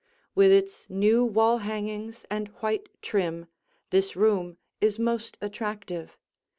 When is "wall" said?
1.23-1.59